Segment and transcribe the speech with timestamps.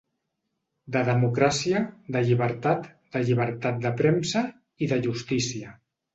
[0.95, 1.81] De democràcia,
[2.15, 4.45] de llibertat, de llibertat de premsa
[4.87, 5.79] i de justícia.